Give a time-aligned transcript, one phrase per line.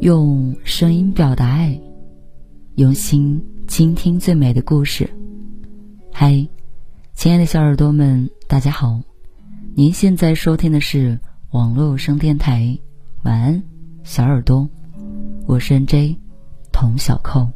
[0.00, 1.78] 用声音表达爱，
[2.76, 5.10] 用心倾听最美的故事。
[6.12, 6.46] 嗨，
[7.14, 8.98] 亲爱的小耳朵们，大家好！
[9.78, 11.16] 您现在收听的是
[11.52, 12.76] 网络声电台，
[13.22, 13.62] 晚安，
[14.02, 14.68] 小耳朵，
[15.46, 16.18] 我是 N J
[16.72, 17.48] 童小扣。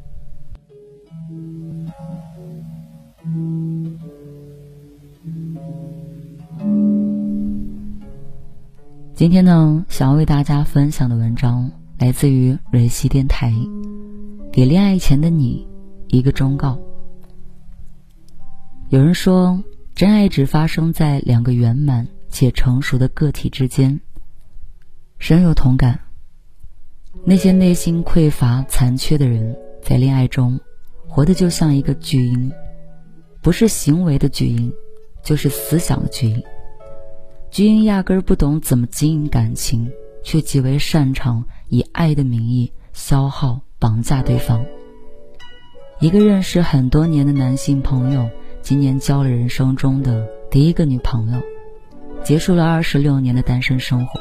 [9.17, 11.69] 今天呢，想要为大家分享的文章。
[11.99, 13.53] 来自于蕊希电台，
[14.53, 15.67] 给恋爱前的你
[16.07, 16.79] 一个忠告。
[18.91, 19.61] 有人说，
[20.03, 24.01] 真爱只发生在两个圆满且成熟的个体之间。
[25.21, 26.01] 深有同感。
[27.25, 30.59] 那些内心匮乏、残缺的人，在恋爱中
[31.07, 32.51] 活得就像一个巨婴，
[33.43, 34.73] 不是行为的巨婴，
[35.23, 36.43] 就是思想的巨婴。
[37.53, 39.89] 巨婴压根儿不懂怎么经营感情。
[40.25, 44.67] 却极为擅长以爱的名义消耗、绑架对方。
[46.01, 48.29] 一个认识很多年的男性朋友，
[48.63, 51.43] 今年交了人生中的第一个女朋友，
[52.23, 54.21] 结束了二十六年的单身生活。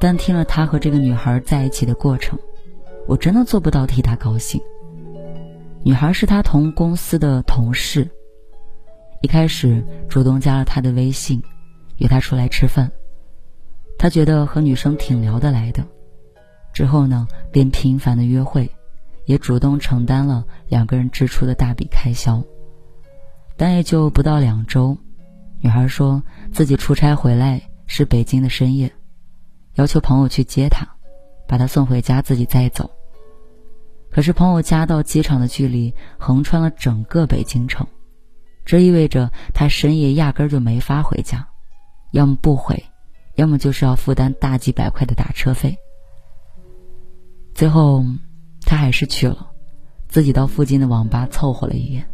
[0.00, 2.38] 但听了他和这个女孩在一起的过程，
[3.06, 4.60] 我真的做不到替他高兴。
[5.82, 8.08] 女孩是他同公司的同事，
[9.22, 11.42] 一开始主动加了他的微信，
[11.98, 12.90] 约他出来吃饭。
[13.98, 15.84] 他觉得和女生挺聊得来的，
[16.72, 18.70] 之后呢，便频繁的约会，
[19.24, 22.40] 也主动承担了两个人支出的大笔开销。
[23.62, 24.98] 但也就不到两周，
[25.60, 28.92] 女孩说自己出差回来是北京的深夜，
[29.74, 30.84] 要求朋友去接她，
[31.46, 32.90] 把她送回家，自己再走。
[34.10, 37.86] 可是朋友家到机场的距离横穿了整个北京城，
[38.64, 41.46] 这意味着他深夜压根儿就没法回家，
[42.10, 42.82] 要么不回。
[43.36, 45.78] 要么就是要负担大几百块的打车费。
[47.54, 48.04] 最后，
[48.62, 49.52] 他还是去了，
[50.08, 52.04] 自己到附近的网吧凑合了一夜。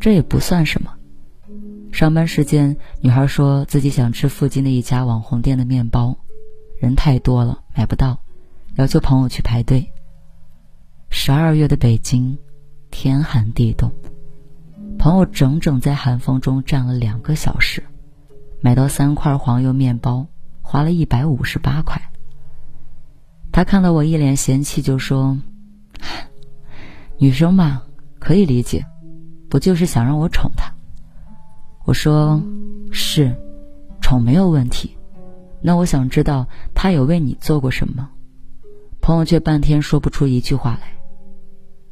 [0.00, 0.92] 这也不算什么。
[1.92, 6.16] 上班时间，女孩说自己想吃附近的一家网红店的面包，
[6.80, 8.20] 人太多了买不到，
[8.76, 9.90] 要求朋友去排队。
[11.10, 12.38] 十二月的北京，
[12.90, 13.90] 天寒地冻，
[14.98, 17.82] 朋友整整在寒风中站了两个小时。
[18.60, 20.26] 买到三块黄油面包，
[20.60, 22.00] 花了一百五十八块。
[23.50, 25.38] 他看到我一脸嫌弃，就说
[27.18, 27.82] ：“女生嘛，
[28.18, 28.84] 可以理解，
[29.48, 30.72] 不就是想让我宠他？”
[31.86, 32.42] 我说
[32.92, 33.34] ：“是，
[34.00, 34.96] 宠没有问题。
[35.60, 38.10] 那我想知道他有为你做过什么？”
[39.00, 40.98] 朋友却半天说不出一句话来，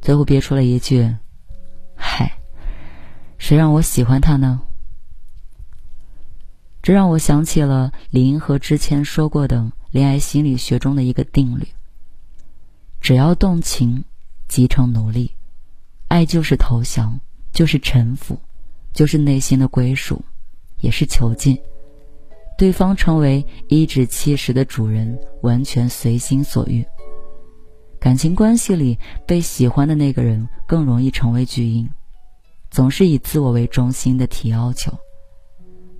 [0.01, 1.15] 最后憋出了一句
[1.97, 2.39] ：“嗨，
[3.37, 4.61] 谁让我喜欢他呢？”
[6.83, 11.67] 这让我想起了李银河之前说过的恋爱心理学中的一个定律：
[13.01, 14.05] 只要动情，
[14.47, 15.31] 即成奴隶；
[16.07, 17.19] 爱就是投降，
[17.57, 18.39] 就是臣服，
[18.93, 20.21] 就是内心的归属，
[20.79, 21.57] 也是囚禁。
[22.55, 26.85] 对方成为颐指气使的主人，完全随心所欲。
[27.99, 31.89] 感情关系里，被喜欢的那个人更容易成为巨婴，
[32.69, 34.93] 总是以自我为中心的提要求。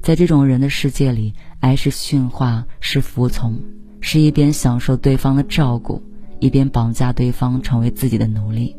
[0.03, 3.59] 在这种人的世界里，爱是驯化，是服从，
[4.00, 6.00] 是一边享受对方的照顾，
[6.39, 8.75] 一边绑架对方成为自己的奴隶。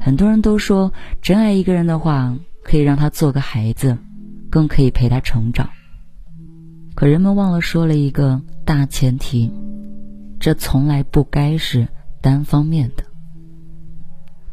[0.00, 2.34] 很多人都说，真爱一个人的话，
[2.64, 3.98] 可以让他做个孩子，
[4.50, 5.68] 更可以陪他成长。
[6.94, 9.52] 可人们忘了说了一个大前提：
[10.40, 11.86] 这从来不该是
[12.20, 13.04] 单方面的。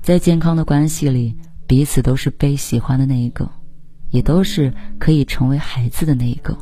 [0.02, 1.36] 在健康的关系里，
[1.66, 3.50] 彼此都是被喜欢的那一个。
[4.10, 6.58] 也都是可以成为孩子的那一个。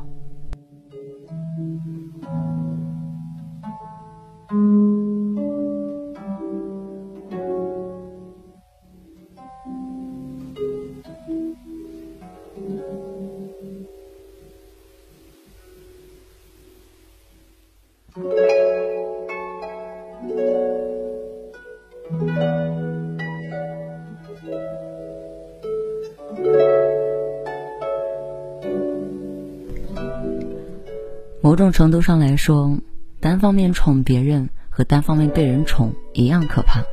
[31.55, 32.77] 某种程度上来说，
[33.21, 36.83] 单方面宠别人和单方面被人宠一样可怕。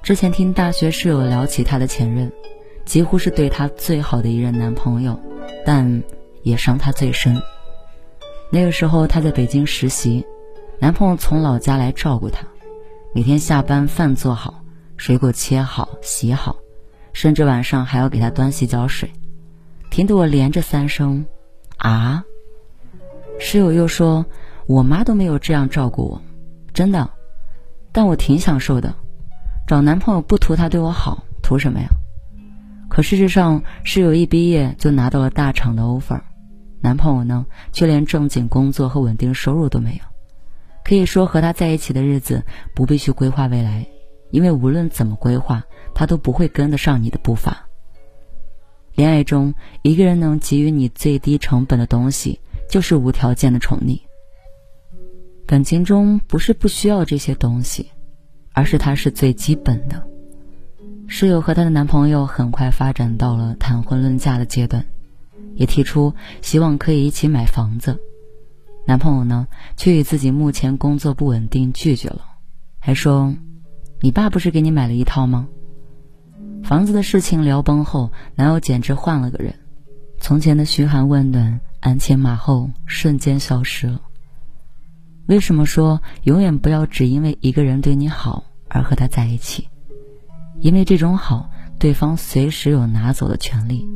[0.00, 2.30] 之前听大学室友聊起她的前任，
[2.84, 5.20] 几乎是对她最好的一任男朋友，
[5.66, 6.04] 但
[6.44, 7.42] 也伤她最深。
[8.48, 10.24] 那个时候她在北京实习，
[10.78, 12.46] 男朋友从老家来照顾她，
[13.12, 14.62] 每天下班饭做好，
[14.96, 16.54] 水果切好洗好，
[17.12, 19.10] 甚至晚上还要给她端洗脚水，
[19.90, 21.26] 听得我连着三声
[21.76, 22.22] 啊。
[23.38, 24.24] 室友又说，
[24.66, 26.22] 我妈都没有这样照顾我，
[26.72, 27.10] 真的，
[27.92, 28.94] 但我挺享受的。
[29.66, 31.88] 找男朋友不图他对我好，图什么呀？
[32.88, 36.20] 可事实上，室友一毕业就拿到了大厂的 offer，
[36.80, 39.98] 男朋友呢，却连正经工作和稳定收入都没有。
[40.84, 42.44] 可以说，和他在一起的日子
[42.74, 43.86] 不必去规划未来，
[44.30, 45.64] 因为无论怎么规划，
[45.94, 47.66] 他都不会跟得上你的步伐。
[48.94, 54.00] 恋爱中，一个人能给予你最低成本的东西，就是无条件的宠溺。
[55.46, 57.90] 感情中不是不需要这些东西。
[58.56, 60.06] 而是它是最基本的。
[61.08, 64.86] 室友和她的男朋友很快发展到了谈婚论嫁的阶段，
[65.56, 67.98] 也提出希望可以一起买房子。
[68.86, 72.24] 男朋友呢，却以自己目前工作不稳定拒绝了，
[72.78, 73.34] 还说
[74.00, 75.48] ：“你爸不是给你买了一套吗？”
[76.62, 79.56] 房子的事情聊崩后，男友简直换了个人，
[80.24, 84.00] 从前的嘘寒问暖、鞍前马后瞬间消失了。
[85.26, 89.68] 为什么说永远不要只因为一个人对你好而和他在一起？
[90.60, 93.86] 因为这种好，对方随时有拿走的权利，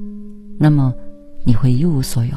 [0.59, 0.93] 那么
[1.47, 2.37] 你会一无所有。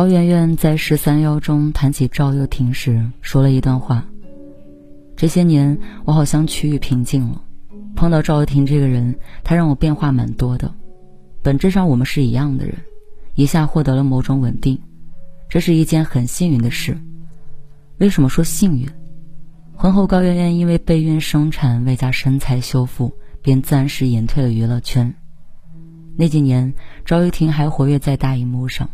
[0.00, 4.02] 高圆圆在《十三邀》中谈起赵又廷时，说了一段话
[5.14, 7.44] ：“这些年，我好像趋于平静了。
[7.94, 9.14] 碰到赵又廷这个人，
[9.44, 10.74] 他让我变化蛮多的。
[11.42, 12.74] 本质上，我们是一样的人，
[13.34, 14.80] 一下获得了某种稳定，
[15.50, 16.96] 这是一件很幸运的事。
[17.98, 18.88] 为什么说幸运？
[19.76, 23.12] 婚后，高圆圆因为备孕生产，外加身材修复，
[23.42, 25.14] 便暂时隐退了娱乐圈。
[26.16, 26.72] 那几年，
[27.04, 28.88] 赵又廷还活跃在大荧幕上。”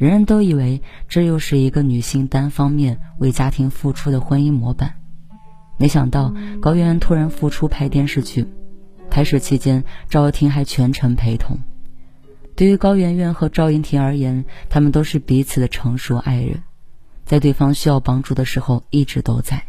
[0.00, 4.94] 人人都以为这又是一个女性单方面为家庭付出的婚姻模板，
[5.78, 8.46] 没想到高圆圆突然复出拍电视剧，
[9.10, 11.58] 拍摄期间赵又廷还全程陪同。
[12.56, 16.62] 对于高圆圆和赵又廷而言，他们都是彼此的成熟爱人，
[17.26, 19.62] 在对方需要帮助的时候一直都在。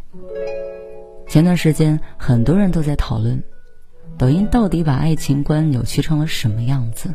[1.28, 3.44] 前段时间很多人都在讨论，
[4.18, 7.14] 抖音到底把爱情观扭曲成了什么样子？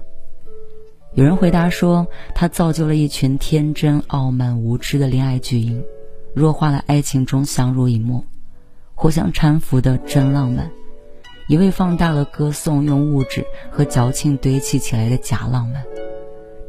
[1.17, 5.83] 有人回答说，他造就了一群天真、傲慢、无知的恋爱巨婴，
[6.35, 8.23] 弱化了爱情中相濡以沫、
[8.95, 10.71] 互相搀扶的真浪漫，
[11.49, 15.83] 一味放大了歌颂用物质和矫情堆砌起来的假浪漫。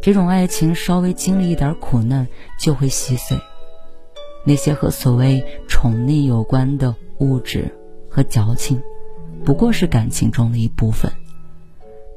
[0.01, 2.25] 这种爱情稍微经历一点苦难
[2.57, 3.37] 就会稀碎。
[4.45, 7.69] 那些和所谓宠溺有关的物质
[8.09, 8.81] 和矫情，
[9.43, 11.11] 不过是感情中的一部分。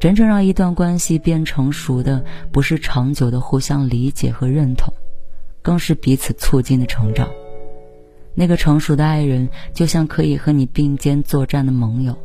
[0.01, 4.91] 真正让一段关系变成熟的，不是长久的互相理解和认同，
[5.61, 7.29] 更是彼此促进的成长。
[8.35, 12.17] 那个成熟的爱人，就像可以和你并肩作战的盟友，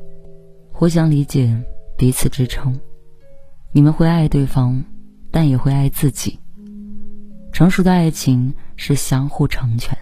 [0.72, 1.54] 互相理解，
[1.98, 2.80] 彼此支撑。
[3.74, 4.82] 你们会爱对方，
[5.30, 6.40] 但也会爱自己。
[7.52, 9.98] 成熟的爱情是相互成全。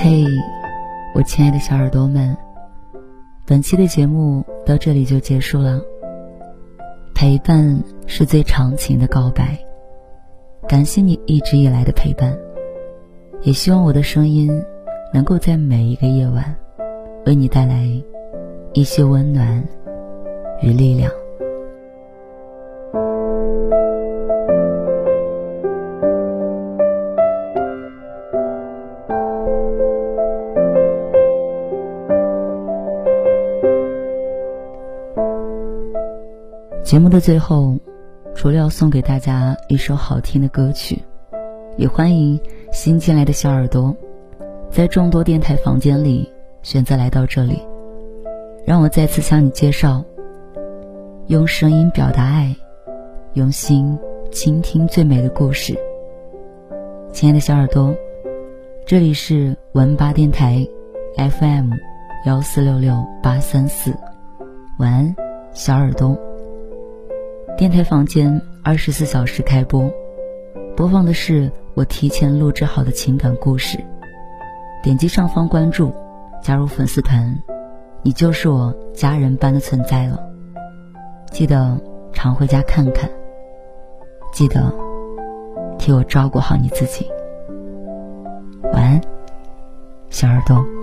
[0.00, 0.24] 嘿，
[1.12, 2.36] 我亲爱的小耳朵们，
[3.44, 5.80] 本期的节目到这里就结束了。
[7.16, 9.58] 陪伴是最长情的告白，
[10.68, 12.32] 感谢你一直以来的陪伴，
[13.42, 14.48] 也希望我的声音
[15.12, 16.54] 能够在每一个夜晚，
[17.26, 17.84] 为你带来
[18.74, 19.66] 一些温暖
[20.62, 21.10] 与力量。
[36.88, 37.76] 节目的最后，
[38.34, 40.98] 除了要送给大家一首好听的歌曲，
[41.76, 42.40] 也欢迎
[42.72, 43.94] 新进来的小耳朵，
[44.70, 47.60] 在众多电台房间里选择来到这里，
[48.64, 50.02] 让我再次向你介绍：
[51.26, 52.56] 用声音表达爱，
[53.34, 53.98] 用心
[54.32, 55.78] 倾听最美的故事。
[57.12, 57.94] 亲爱的小耳朵，
[58.86, 60.66] 这里是文八电台
[61.18, 61.70] FM
[62.24, 63.94] 幺四六六八三四，
[64.78, 65.14] 晚安，
[65.52, 66.27] 小耳朵。
[67.58, 69.92] 电台房间二十四小时开播，
[70.76, 73.76] 播放的是我提前录制好的情感故事。
[74.80, 75.92] 点击上方关注，
[76.40, 77.36] 加入粉丝团，
[78.00, 80.24] 你就是我家人般的存在了。
[81.32, 81.76] 记得
[82.12, 83.10] 常回家看看，
[84.32, 84.72] 记得
[85.80, 87.08] 替我照顾好你自己。
[88.72, 89.00] 晚安，
[90.10, 90.77] 小耳朵。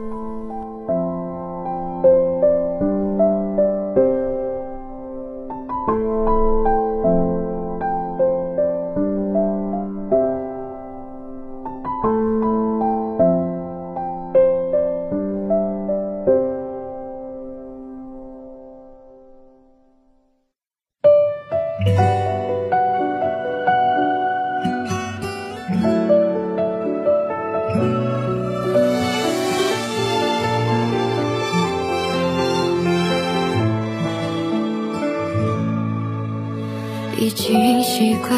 [37.98, 38.38] 习惯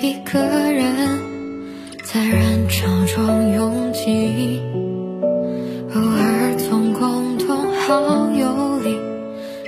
[0.00, 1.18] 一个人
[2.04, 4.62] 在人潮中拥挤，
[5.92, 8.96] 偶尔从共同好友里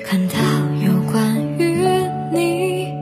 [0.04, 0.36] 看到
[0.80, 1.76] 有关于
[2.32, 2.94] 你。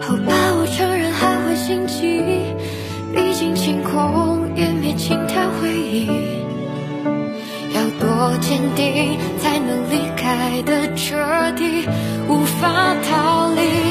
[0.00, 2.24] 好吧，我承认还会心悸，
[3.14, 6.06] 毕竟清空湮灭心跳回忆，
[7.74, 11.18] 要多坚定才能离开的彻
[11.54, 11.86] 底，
[12.30, 13.87] 无法逃离。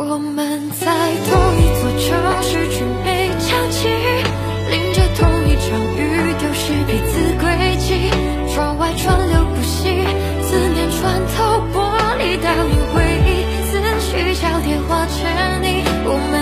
[0.00, 0.86] 我们在
[1.26, 2.06] 同一座城
[2.40, 3.88] 市，却没交集，
[4.70, 5.98] 淋着同一场雨，
[6.38, 7.50] 丢失彼此轨
[7.82, 8.06] 迹。
[8.54, 9.90] 窗外川流不息，
[10.40, 11.82] 思念穿透玻
[12.14, 15.18] 璃，倒映回忆，思绪交叠化成
[15.66, 15.82] 泥。
[16.06, 16.37] 我们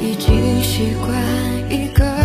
[0.00, 1.10] 已经习惯
[1.70, 2.15] 一个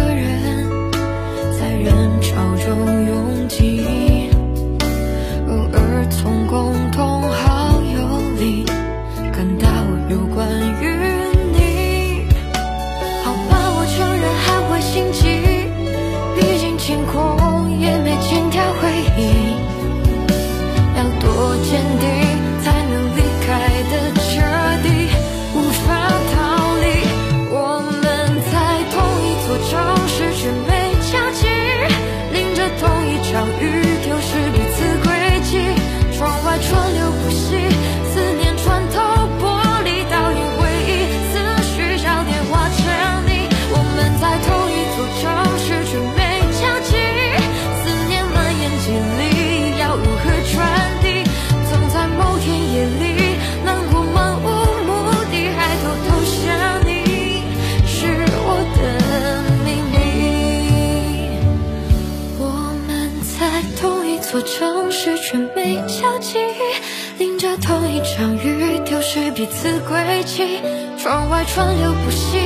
[69.13, 70.62] 是，彼此轨迹。
[70.98, 72.39] 窗外川流不息，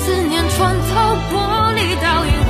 [0.00, 2.49] 思念穿透玻璃倒影。